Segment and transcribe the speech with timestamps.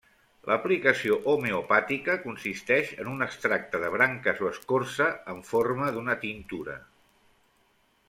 [0.51, 6.83] L'aplicació homeopàtica consisteix en un extracte de branques o escorça en forma d'una tintura.